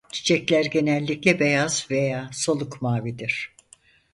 [0.13, 3.55] Çiçekler genellikle beyaz veya soluk mavidir.